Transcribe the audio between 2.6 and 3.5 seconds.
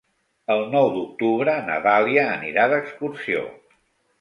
d'excursió.